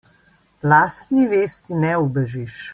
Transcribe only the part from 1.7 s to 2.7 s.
ne ubežiš.